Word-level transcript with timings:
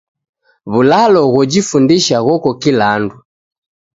W'ulalo 0.71 1.21
ghojifundisha 1.33 2.17
ghoko 2.25 2.49
kila 2.61 2.85
andu. 2.95 3.17